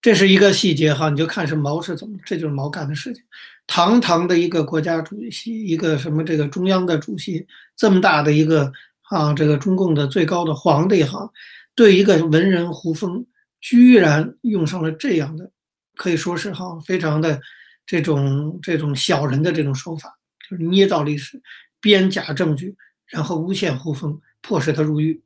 [0.02, 3.24] 这是一个细节哈，你就看是毛是怎么，这就是毛干的事情。
[3.66, 8.70] 堂堂的一个国家主席，一个什么这个中央的主席，这么大的一个
[9.08, 11.30] 啊，这个中共的最高的皇帝哈，
[11.74, 13.24] 对一个文人胡风，
[13.62, 15.50] 居然用上了这样的，
[15.96, 17.40] 可以说是哈，非常的
[17.84, 20.16] 这种这种小人的这种手法，
[20.48, 21.42] 就是捏造历史，
[21.80, 24.20] 编假证据，然后诬陷胡风。
[24.42, 25.20] 迫使他入狱。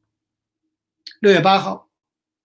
[1.20, 1.90] 六月八号，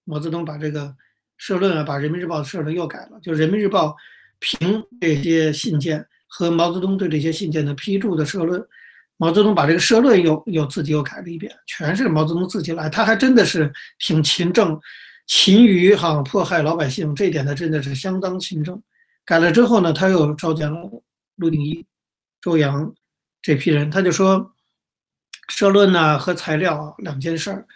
[0.03, 0.93] 毛泽东把这个
[1.37, 3.17] 社论啊，把人民日报的社论又改了。
[3.21, 3.95] 就人民日报
[4.39, 8.61] 评这些信件和毛泽东对这些信件的批注的社论，
[9.15, 12.89] 毛泽东把这个社论又又自己又改了一遍，全是毛泽东自己来。
[12.89, 14.77] 他还真的是挺勤政，
[15.27, 18.81] 勤于哈迫害老百姓，这一点他真的是相当勤政。
[19.25, 21.03] 改了之后呢，他又召见了
[21.35, 21.85] 陆定一、
[22.41, 22.93] 周扬
[23.41, 24.51] 这批人，他就说。
[25.49, 27.67] 社论呢和材料两件事儿，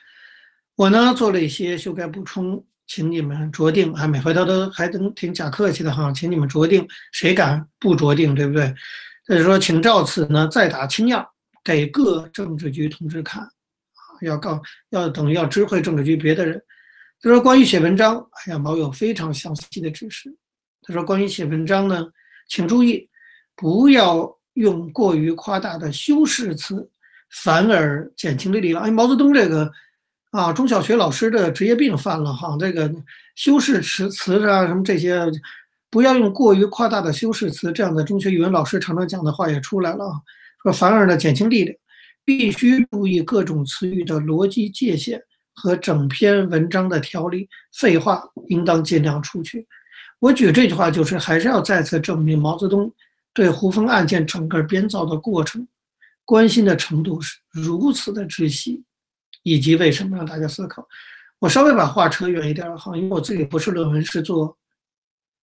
[0.75, 3.93] 我呢做了一些修改补充，请你们酌定。
[3.93, 8.73] 还每回他都还能挺假客气的哈，请你们酌定，谁敢不酌定，对不对？
[9.27, 11.23] 他就说，请照此呢，再打清样，
[11.63, 13.47] 给各政治局同志看，
[14.21, 14.59] 要告，
[14.89, 16.59] 要等于要知会政治局别的人。
[17.21, 20.35] 他说，关于写文章，哎呀，毛有非常详细的指示。
[20.81, 22.05] 他说，关于写文章呢，
[22.47, 23.09] 请注意，
[23.55, 26.89] 不要用过于夸大的修饰词，
[27.29, 28.81] 反而减轻力量。
[28.81, 29.71] 哎，毛泽东这个。
[30.31, 32.87] 啊，中小学老师的职业病犯了哈，这个
[33.33, 35.19] 修饰词词啊，什么这些，
[35.89, 37.71] 不要用过于夸大的修饰词。
[37.71, 40.21] 这样的中学语文老师常常讲的话也出来了啊，
[40.61, 41.75] 说反而呢减轻力量，
[42.23, 45.19] 必须注意各种词语的逻辑界限
[45.59, 47.47] 和整篇文章的条理。
[47.73, 49.67] 废话应当尽量出去。
[50.19, 52.91] 我举这句话就是还是要再次证明毛泽东
[53.33, 55.67] 对胡风案件整个编造的过程
[56.23, 58.83] 关心的程度是如此的窒息。
[59.43, 60.85] 以及为什么让大家思考？
[61.39, 64.55] 我稍微把话扯远一点哈，因为我自己博士论文是做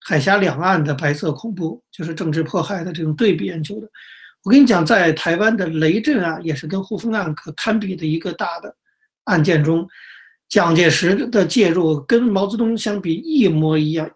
[0.01, 3.89] 海峡两岸的白色恐怖，就是政治迫害的这种对比研究的。
[4.45, 8.77] 我跟你讲，在台湾的雷震案也是跟胡风案可堪比的一个大的
[9.27, 9.87] 案件中，
[10.49, 14.11] 蒋介石的介入跟毛泽东相比一模一样，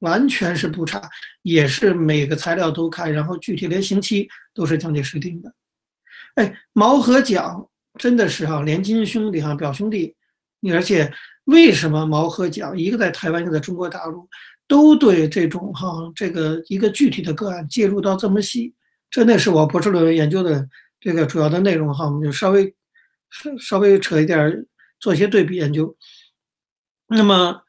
[0.00, 1.00] 完全是不差，
[1.42, 5.54] 也是每个材料都看，然后具体连刑期都是蒋介石定的。
[6.34, 7.68] 哎，毛和蒋。
[7.98, 10.16] 真的是哈，连金兄弟哈，表兄弟。
[10.72, 11.12] 而且
[11.44, 14.26] 为什么毛和蒋一个在台湾，一个在中国大陆，
[14.66, 18.72] 都对这种哈这个一个具体的个案介入到这么细？
[19.10, 20.66] 这那是我博士论文研究的
[21.00, 22.06] 这个主要的内容哈。
[22.06, 22.74] 我们就稍微
[23.60, 24.66] 稍微扯一点，
[25.00, 25.96] 做一些对比研究。
[27.08, 27.62] 那么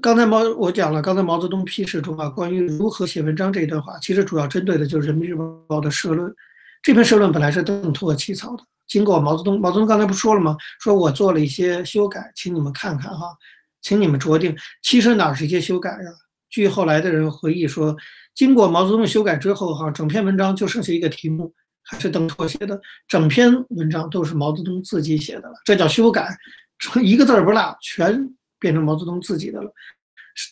[0.00, 6.34] 刚才毛我讲了，刚才毛泽东批示中啊，关于如何写文章这一段话，其实主要针对的就是《人民日报》的社论。
[6.82, 8.64] 这篇社论本来是邓拓起草的。
[8.88, 10.56] 经过毛泽东，毛泽东刚才不说了吗？
[10.80, 13.34] 说我做了一些修改，请你们看看哈，
[13.80, 14.54] 请你们酌定。
[14.82, 16.10] 其实哪是一些修改呀？
[16.50, 17.96] 据后来的人回忆说，
[18.34, 25.54] 经过毛泽东修改之后，哈，整篇文章就剩下一个题目，还是邓拓写的，整篇文章都是毛泽东自己写的了。
[25.64, 26.36] 这叫修改，
[27.02, 29.72] 一个字儿不落，全变成毛泽东自己的了。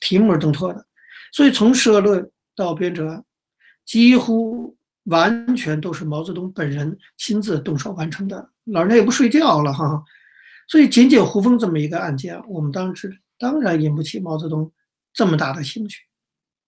[0.00, 0.86] 题目是邓拓的，
[1.32, 3.24] 所以从社论到编者，
[3.84, 4.76] 几乎。
[5.04, 10.04] 完全都是毛泽东本人亲自动手完成的，老人家也不睡觉了哈，
[10.68, 14.70] 所以仅仅胡风这么一个案件，我们当时当然引不起毛泽东
[15.12, 16.02] 这么大的兴趣。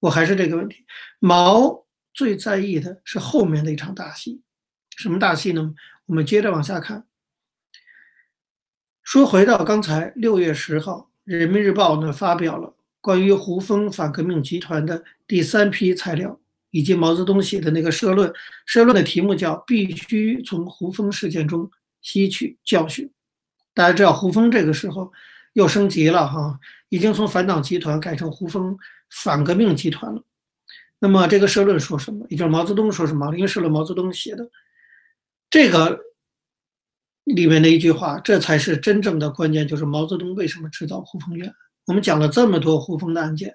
[0.01, 0.85] 我还是这个问题，
[1.21, 4.41] 毛最在意的是后面的一场大戏，
[4.97, 5.75] 什么大戏呢？
[6.07, 7.07] 我们接着往下看。
[9.03, 16.39] 说回到刚才六月十号，《人民日报》呢发表了关于胡风反革命集团的第三批材料。
[16.75, 18.33] 以及毛泽东写的那个社论，
[18.65, 23.13] 社论的题目叫“必须从胡风事件中吸取教训”。
[23.75, 25.13] 大家知道，胡风这个时候
[25.53, 28.75] 又升级了哈，已经从反党集团改成胡风
[29.11, 30.25] 反革命集团了。
[30.99, 32.27] 那么这个社论说什么？
[32.31, 33.37] 也就是毛泽东说什么？
[33.37, 34.51] 因为是了毛泽东写的，
[35.53, 36.01] 这个
[37.25, 41.53] 里面的一句话，这才是真正的关键，就是毛泽东为什么制造胡风院。
[41.87, 43.55] 我们讲了这么多胡风的案件，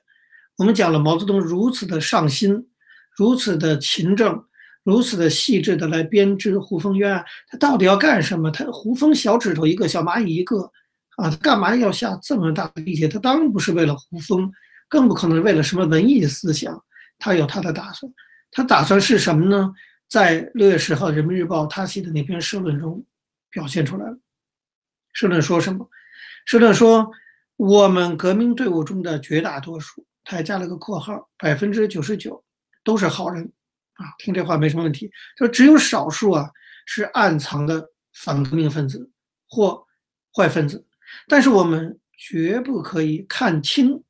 [0.58, 2.70] 我们讲了毛泽东如此的上心。
[3.18, 4.46] 如此的勤政，
[4.84, 8.52] 如此的细致的来编织胡风冤案，他到底要干什么？
[8.52, 10.72] 他胡风小指头一个，小蚂蚁一个，
[11.16, 13.08] 啊，他干嘛要下这么大的力气？
[13.08, 14.52] 他当然不是为了胡风，
[14.88, 16.80] 更不可能为了什么文艺思想，
[17.18, 18.14] 他有他的打算。
[18.52, 19.74] 他打算是什么呢？
[20.08, 23.06] 在六月十号《人民日报》他写的那篇社论中
[23.50, 24.18] 表现出来了。
[25.14, 25.90] 社论说什么？
[26.46, 27.12] 社论说
[27.56, 32.44] 我们革命队伍中的绝大多数，他还加了个括号，百分之九十九。
[32.84, 33.44] 都是好人，
[33.96, 35.12] 啊，听这话没什么问题。
[35.38, 36.50] 说只有少数啊
[36.86, 39.12] 是暗藏的反革命分子
[39.50, 39.86] 或
[40.34, 40.88] 坏分子，
[41.28, 44.02] 但是我们绝不可以看清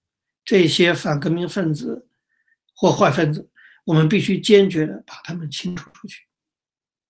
[0.45, 2.07] 这些反革命分子
[2.75, 3.49] 或坏分子，
[3.87, 6.23] 我们必须坚决的把他们清除出去。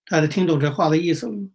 [0.08, 1.50] 大家听懂这话的意思了吗？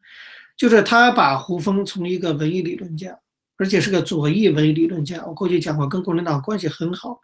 [0.57, 3.17] 就是他把胡风从一个文艺理论家，
[3.57, 7.21] 而且是个左翼文艺理论家，我过去讲过，跟共产党关系很好。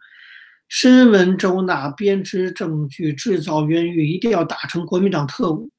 [0.69, 5.69] 深闻周纳，编织证据，制造冤狱，一定要打成国民党特务。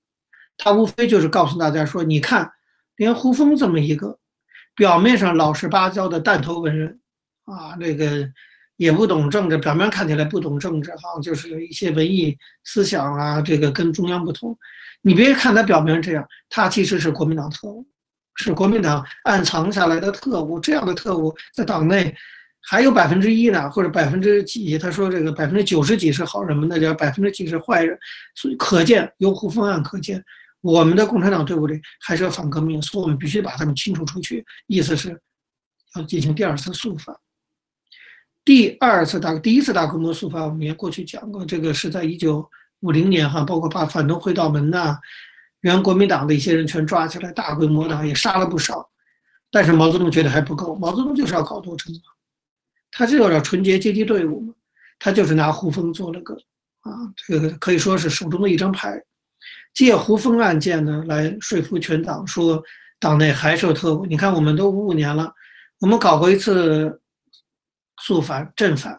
[0.58, 2.52] 他无非就是告诉大家说：“你看，
[2.96, 4.18] 连胡风这么一个
[4.74, 7.00] 表面上老实巴交的弹头文人
[7.46, 8.30] 啊，那个
[8.80, 14.56] 也不懂政治，表面看起来不懂政治，哈，就是一些文艺思想啊，这个跟中央不同。
[15.02, 17.86] 你别看他表面这样，他其实是国民党特务，
[18.36, 20.58] 是国民党暗藏下来的特务。
[20.58, 22.16] 这样的特务在党内。”
[22.62, 24.76] 还有百分之一呢，或者百分之几？
[24.76, 27.98] 他说这个百分之九十几是好人们，那叫百分之几是坏人。
[28.34, 30.22] 所以可见由胡风案可见，
[30.60, 34.44] 我们的共产党队伍里还是要反革命，所以我们必须把他们清除出去。
[34.66, 35.18] 意思是
[35.96, 37.16] 要进行第二次肃反。
[38.50, 42.44] 第二次大第一次大规模肃反，我们也过去讲过，这个是在一九
[42.80, 44.98] 五零年哈，包括把反动会道门呐、
[45.60, 48.90] 原国民党的一些人全抓起来，大规模的也杀了不少。
[49.52, 52.00] 但是毛泽东觉得还不够，毛泽东就是要搞斗争嘛，
[52.90, 54.52] 他就要找纯洁阶级队伍嘛，
[54.98, 56.34] 他就是拿胡风做了个
[56.80, 56.90] 啊，
[57.28, 59.00] 这个可以说是手中的一张牌，
[59.72, 62.60] 借胡风案件呢来说服全党，说
[62.98, 64.04] 党内还是有特务。
[64.06, 65.32] 你看，我们都五五年了，
[65.78, 67.00] 我们搞过一次
[68.00, 68.98] 肃反、镇反，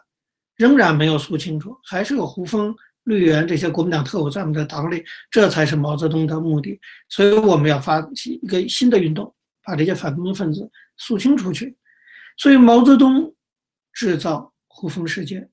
[0.56, 6.80] 仍然没有肃清楚，还是有胡风、绿原这些国民党特务在我们的党里，这才是毛泽东的目的。
[7.10, 9.34] 所以我们要发起一个新的运动。
[9.64, 11.78] 把这些反革命分子肃清出去，
[12.36, 13.36] 所以毛泽东
[13.94, 15.52] 制造胡风事件，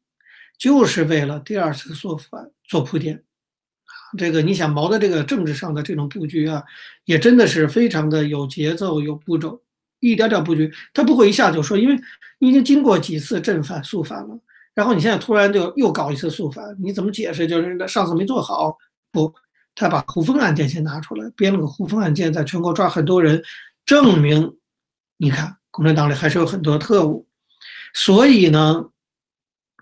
[0.59, 3.23] 就是为了第二次肃反做铺垫。
[4.17, 6.65] 这个你想毛的这个政治上的这种布局啊，
[7.05, 9.63] 也真的是非常的有节奏、有步骤，
[10.01, 11.99] 一点点布局，他不会一下就说，因为
[12.39, 14.39] 你已经经过几次镇反肃反了，
[14.75, 17.47] 然后你现在突然就又搞一次肃反，你怎么解释？
[17.47, 18.77] 就是上次没做好，
[19.11, 19.35] 不，
[19.75, 23.43] 他把胡风案件先拿出来，编了个胡风案件，在全国抓很多人。
[23.87, 24.55] 证明，
[25.17, 27.27] 你看，共产党里还是有很多特务，
[27.95, 28.85] 所以呢，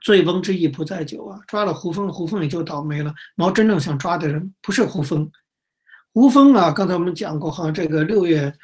[0.00, 3.12] 醉翁之意不在酒啊，抓了胡风，胡风也就倒霉了。
[3.35, 5.29] 毛真正想抓的人不是胡风，
[6.14, 8.55] 胡风啊，刚才我们讲过哈，这个六月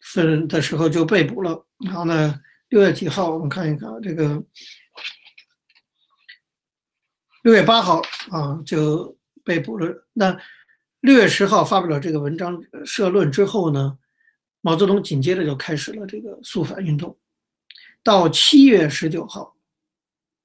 [0.00, 3.30] 分的时候就被捕了，然后呢，六月几号？
[3.30, 4.42] 我们看一看这个，
[7.42, 10.06] 六月八号啊就被捕了。
[10.12, 10.38] 那
[11.00, 13.98] 六月十号发表了这个文章社论之后呢？
[14.60, 17.16] 毛泽东紧接着就开始了这个肃反运动，
[18.02, 19.56] 到七月十九号，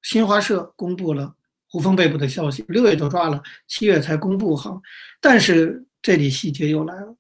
[0.04, 1.36] 新华社公布了
[1.68, 2.64] 胡风被捕的消息。
[2.68, 4.80] 六月就抓了，七月才公布哈。
[5.20, 7.18] 但是这里细节又来了，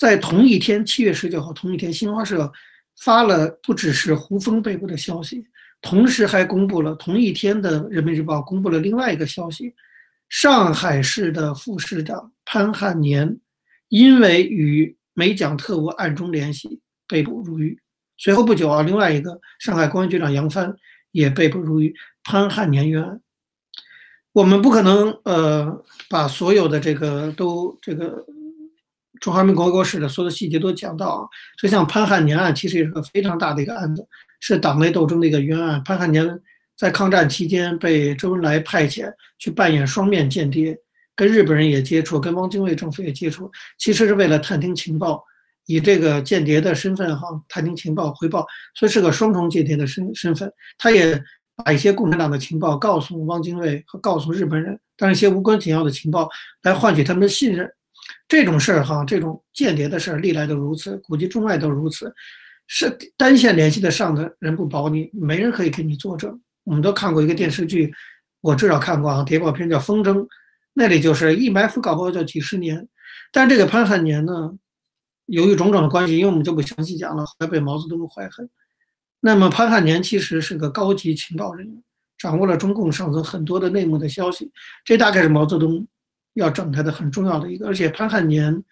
[0.00, 2.50] 在同一天，七月十九号同一天，新华社
[2.96, 5.44] 发了不只是胡风被捕的消息，
[5.82, 9.74] 同时还公布了同一天的《人民日报》公布了另外一个消息：
[10.30, 13.38] 上海市的副市长潘汉年
[13.90, 17.78] 因为与美蒋特务暗中联系，被捕入狱。
[18.16, 20.74] 随后不久啊，另外一个上海公安局长杨帆
[21.10, 21.94] 也被捕入狱。
[22.24, 23.20] 潘汉年冤案，
[24.32, 28.24] 我们不可能呃把所有的这个都这个
[29.20, 31.28] 中华民共和国史的所有的细节都讲到啊。
[31.60, 34.04] 就像潘汉年案，其实也是个非常大的一个案子，
[34.40, 35.82] 是党内斗争的一个冤案。
[35.84, 36.26] 潘汉年
[36.76, 40.76] 在抗战期间被周恩来派遣去扮演双面间谍。
[41.16, 45.22] 跟日本人也接触，跟汪精卫政府也接触，其实是为了探听情报，
[45.66, 50.50] 以这个间谍的身份哈，探听情报回报，所以是个双重间谍的身身份。
[50.78, 51.22] 他也
[51.56, 56.26] 把一些共产党的情报告诉汪精卫和告诉日本人，当一些无关紧要的情报
[56.62, 57.70] 来换取他们的信任。
[58.28, 62.12] 这种事儿哈，这种间谍的事儿历来都如此，估计中外都如此。
[62.66, 66.40] 是单线联系的上的人不保你，没人可以给你作证。
[66.62, 67.92] 我们都看过一个电视剧，
[68.40, 70.14] 我至少看过啊，谍报片叫《风筝》。
[70.72, 72.86] 那里就是一埋伏搞不好就几十年，
[73.32, 74.52] 但这个潘汉年呢，
[75.26, 78.48] 由于种种的关系，因为我们就不详细讲了，还被毛泽东怀恨。
[79.18, 81.82] 那么潘汉年其实是个高级情报人员，
[82.16, 84.52] 掌握了中共上层很多的内幕的消息，
[84.84, 85.84] 这大概是毛泽东
[86.34, 87.66] 要整他的很重要的一个。
[87.66, 88.62] 而且潘汉年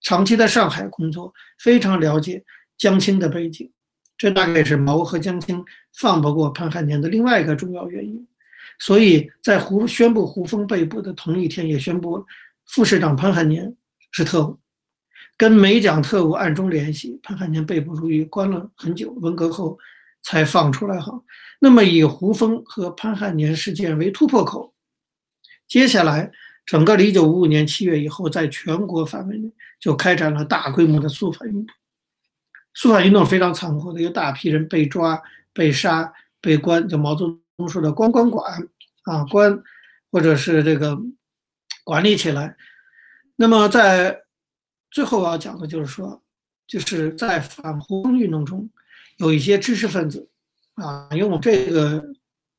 [0.00, 2.44] 长期在上海工作，非常了解
[2.76, 3.70] 江青的背景，
[4.16, 5.64] 这大概是毛和江青
[5.98, 8.26] 放不过潘汉年的另外一个重要原因。
[8.78, 12.24] 所以在胡宣布胡风被捕的同一天，也宣布
[12.66, 13.76] 副市长潘汉年
[14.10, 14.58] 是特务，
[15.36, 17.20] 跟美蒋特务暗中联系。
[17.22, 19.78] 潘汉年被捕入狱，关了很久，文革后
[20.22, 20.98] 才放出来。
[20.98, 21.12] 哈，
[21.60, 24.74] 那么以胡风和潘汉年事件为突破口，
[25.68, 26.32] 接下来
[26.64, 31.74] 整个的一九五五年七月以后，在全国范围内就开展了大规模的肃反运动。
[32.74, 35.20] 肃反运动非常残酷的，有大批人被抓、
[35.52, 37.38] 被杀、被关，就毛泽东。
[37.68, 38.68] 说的关关管
[39.04, 39.62] 啊关，
[40.10, 40.98] 或者是这个
[41.84, 42.56] 管理起来。
[43.36, 44.22] 那么在
[44.90, 46.20] 最后我要讲的就是说，
[46.66, 48.68] 就是在反胡风运动中，
[49.18, 50.28] 有一些知识分子
[50.74, 52.02] 啊，因为我这个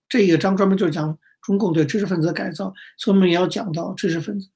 [0.08, 4.50] 这一个章专门就是讲中共对知识分子的改造，所以我们也要讲到知识分子。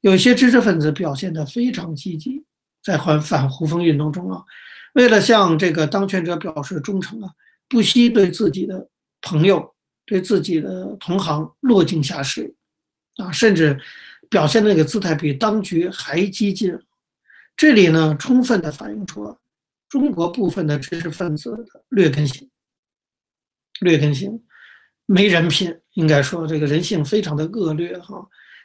[0.00, 2.44] 有些知识分子表现得非常积极，
[2.82, 4.44] 在反反胡风运动中啊，
[4.94, 7.30] 为了向这个当权者表示忠诚啊，
[7.68, 8.88] 不惜对自己的
[9.22, 9.72] 朋友。
[10.08, 12.54] 对自己的同行落井下石，
[13.16, 13.76] 啊，甚至
[14.30, 16.78] 表现那个姿态比当局还激进。
[17.56, 19.36] 这里呢，充分的反映出了
[19.88, 22.48] 中国部分的知识分子的劣根性。
[23.80, 24.44] 劣根性，
[25.06, 28.16] 没人品，应该说这个人性非常的恶劣哈。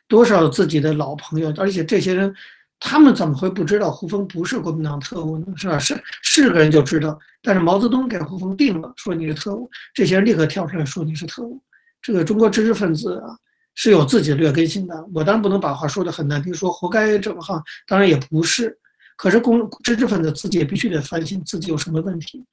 [0.08, 2.34] 多少自己的老朋友，而且这些人
[2.80, 5.46] 他们怎么会不知道胡风不是国民党特务呢？
[5.56, 5.80] 是吧？
[5.80, 11.62] 是是个人就知道，但是毛泽东给胡风定了，说你是特务，这些人立刻跳出来说你是特务。
[12.02, 13.38] 这个中国知识分子啊
[13.76, 15.06] 是有自己的劣根性的。
[15.14, 18.78] 我当然不能把话说的很难听，说活该整哈，当然也不是。
[19.16, 22.44] 可是公知识分子自己也必须得反省自己有什么问题。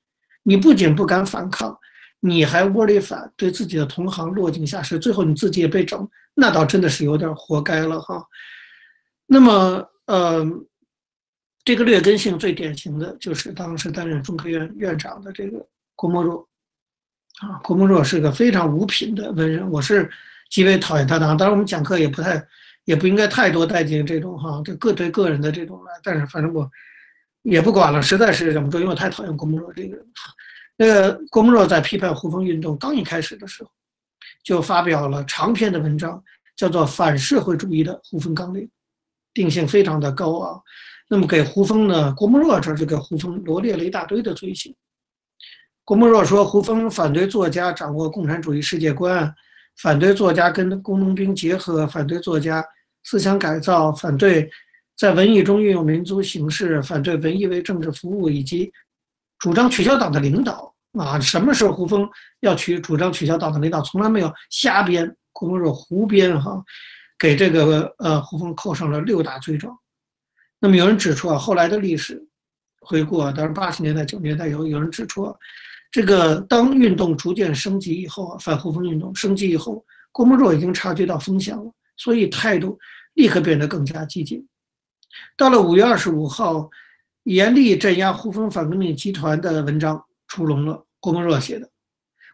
[0.44, 1.76] 你不仅不敢反抗，
[2.20, 8.24] 你还窝里反，对自己的同行落井下石，最后你自己也被整，那倒真的是有点活该了哈。
[9.26, 9.90] 那么。
[10.08, 10.42] 呃，
[11.64, 15.62] 这个劣根性最典型的就是当时担任中科院院长的这个
[15.94, 16.48] 郭沫若，
[17.40, 20.10] 啊，郭沫若是个非常无品的文人，我是
[20.48, 21.26] 极为讨厌他的。
[21.36, 22.42] 当然，我们讲课也不太，
[22.86, 25.92] 也不应该太多带进这种哈，这各对个人的这种来。
[26.02, 26.66] 但是反正我
[27.42, 30.06] 也不管了，实在是忍不住，因为我太讨厌郭沫若这个人。
[30.78, 33.70] 那个郭沫若在批判胡风运动刚一开始的时候，
[34.42, 36.22] 就发表了长篇的文章，
[36.56, 38.62] 叫做《反社会主义的胡风纲领》。
[39.34, 40.60] 定性非常的高啊，
[41.08, 42.12] 那么给胡风呢？
[42.14, 44.74] 郭沫若这就给胡风罗列了一大堆的罪行。
[45.84, 49.32] 郭沫若说，胡风反对作家掌握共产主义世界观，
[49.76, 52.64] 反对作家跟工农兵结合，反对作家
[53.04, 54.50] 思想改造，反对
[54.96, 58.72] 在文艺中运用民族形式，反对文艺为政治服务，以及
[59.38, 61.18] 主张取消党的领导啊。
[61.20, 62.08] 什么时候胡风
[62.40, 63.80] 要取主张取消党的领导？
[63.82, 66.62] 从来没有瞎编，郭沫若胡编哈。
[67.20, 69.76] 给这个呃胡风扣上了六大罪状。
[70.60, 72.24] 那么有人指出啊，后来的历史
[72.80, 75.34] 回顾啊，当然八十年代九十年代有有人指出啊，
[75.90, 82.78] 这个当运动逐渐升级以后啊，反胡风运动升级以后，郭沫若已经察觉到风向了，所以态度
[83.14, 84.46] 立刻变得更加激进。
[85.36, 86.70] 到了五月二十五号，
[87.28, 91.68] 严厉镇压胡风反革命集团的文章出笼了，郭沫若写的。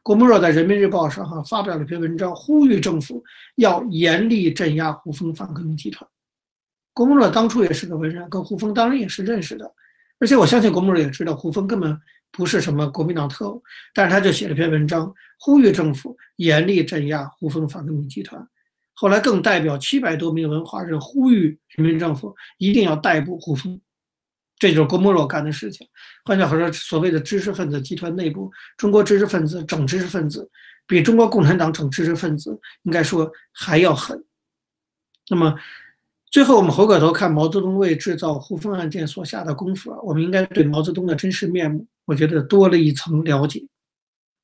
[0.05, 3.21] 郭沫若在《人民日报》上哈发表了一篇文章，呼吁政府
[3.57, 6.09] 要严厉镇压胡风反革命集团。
[6.93, 9.69] 郭沫若当初也是个文人，跟胡风当然也是认识的，
[10.21, 11.99] 而且我相信郭沫若也知道胡风根本
[12.31, 13.61] 不是什么国民党特务，
[13.93, 18.41] 但是他就写了篇文章，呼吁政府严厉镇压胡风反革命集团。
[18.93, 23.81] 后来更代表七百多名文化人呼吁人民政府一定要逮捕胡风。
[24.65, 25.87] 这就是郭沫若干的事情。
[26.25, 30.51] 换句话说，所谓的知识分子集团内部，中国知识分子整知识分子，
[30.87, 34.25] 比中国共产党整知识分子应该说还要狠。
[35.29, 35.55] 那么，
[36.31, 43.63] 最后我们回过头看毛泽东为制造胡风案件所下的功夫啊，我们应该对毛泽东的真实面目，我觉得多了一层了解。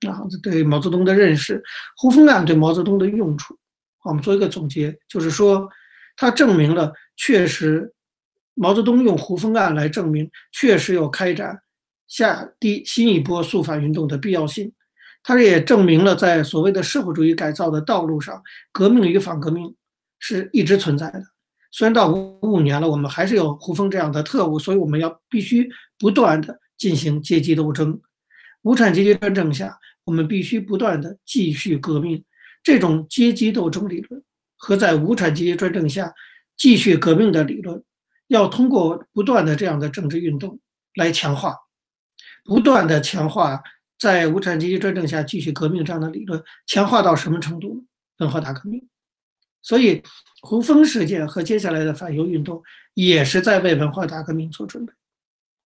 [0.07, 1.63] 啊，对毛泽东的认识，
[1.97, 3.57] 胡风案对毛泽东的用处，
[4.05, 5.67] 我们做一个总结，就是说，
[6.15, 7.91] 它证明了确实。
[8.55, 11.61] 毛泽东用胡风案来证明，确实有开展
[12.09, 14.73] 下第新一波肃反运动的必要性。
[15.23, 18.43] 他也证明了，在所谓的社会主义改造的道路上，
[18.73, 19.75] 革命与反革命
[20.19, 21.23] 是一直存在的。
[21.73, 28.01] 虽然到五五年了，我们还是有胡风这样的特务，所以我们要必须不断的进行阶级斗争。
[28.63, 32.25] 无产阶级专政下，我们必须不断的继续革命。
[32.63, 34.23] 这种阶级斗争理论
[34.57, 36.13] 和在无产阶级专政下
[36.57, 37.83] 继续革命的理论。
[38.31, 40.61] 要通过不断的这样的政治运动
[40.95, 41.57] 来强化，
[42.45, 43.61] 不断的强化
[43.99, 47.85] 在无产阶级专政下继续革命这样的理论，强化到什么程度？
[48.19, 48.87] 文化大革命。
[49.63, 50.01] 所以
[50.43, 52.63] 胡风事件和接下来的反犹运动
[52.95, 54.93] 也是在为文化大革命做准备。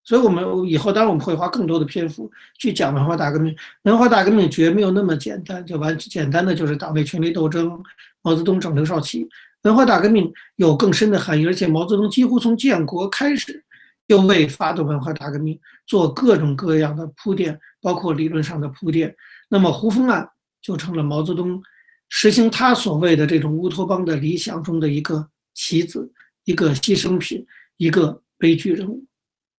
[0.03, 3.55] 所以，我们以后当然我们会花更多的篇幅去讲文化大革命。
[3.83, 7.83] 文化大革命绝没有那么简单，就完简单的就是党内权力斗争，
[8.23, 9.29] 毛泽东整刘少奇。
[9.65, 13.65] 文化大革命有更深的含义，而且毛泽东几乎从建国开始
[14.07, 19.15] 就为发动文化大革命做各种各样的铺垫，包括理论上的铺垫。
[19.49, 20.29] 那么胡风案
[20.61, 21.63] 就成了毛泽东
[22.11, 26.13] 实行他所谓的这种乌托邦的理想中的一个棋子、
[26.45, 27.47] 一个牺牲品、
[27.79, 29.05] 一个悲剧人物。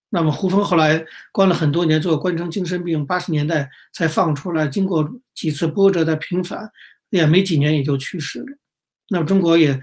[0.08, 6.70] 那么胡风后来关了很多年，最后关成精神病，八十年代才放出来，经过几次波折的平反，
[7.10, 8.46] 也没几年也就去世了。
[9.08, 9.80] 那么中国也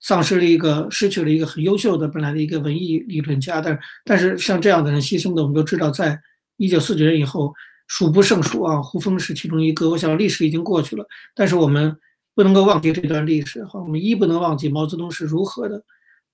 [0.00, 3.60] 丧失了一个，失去了一个很优秀的本来的一个文艺理论家。
[3.60, 6.20] 但但是像这样的人牺牲的，我们都知道，在
[6.56, 7.54] 一九四九年以后
[7.86, 8.82] 数不胜数啊。
[8.82, 9.88] 胡风是其中一个。
[9.90, 11.96] 我想历史已经过去了，但是我们
[12.34, 13.78] 不能够忘记这段历史哈。
[13.80, 15.84] 我们一不能忘记毛泽东是如何的，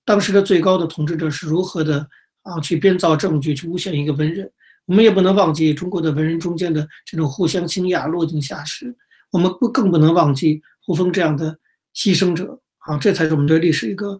[0.03, 2.07] 当时的最高的统治者是如何的
[2.43, 4.49] 啊去编造证据去诬陷一个文人。
[4.85, 8.95] 我们也不能忘记中国的文人中间的这种互相倾轧、落井下石。
[9.31, 11.59] 我们不更不能忘记胡风这样的。
[11.95, 14.19] 牺牲者啊，这才是我们对历史一个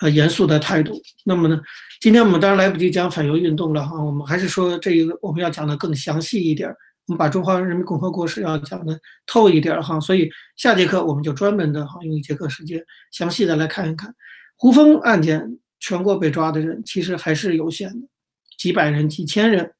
[0.00, 1.00] 呃严肃的态度。
[1.24, 1.60] 那么呢，
[2.00, 6.68] 今天我们当然来不及讲反犹运动了哈，我们还是说这一个我们要讲的更详细一点，
[7.06, 10.00] 我们把中华人民共和国史要讲的透一点哈。
[10.00, 14.14] 所以下节课我们就专门的哈用一节课时间详细的来看一看
[14.56, 18.06] 胡风案件全国被抓的人其实还是有限的，
[18.58, 19.72] 几百人、几千人。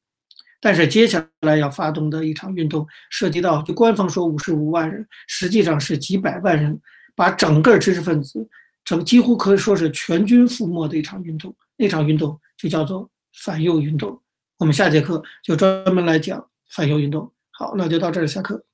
[0.64, 6.80] 但是接下来要发动的一场运动，涉及到就官方说五十五万人，实际上是几百万人，
[7.14, 8.48] 把整个知识分子，
[8.84, 11.54] 整几乎可以说是全军覆没的一场运动。
[11.76, 13.08] 那场运动就叫做
[13.44, 14.20] 反右运动。
[14.58, 17.32] 我们下节课就专门来讲反右运动。
[17.50, 18.64] 好，那就到这儿，下课。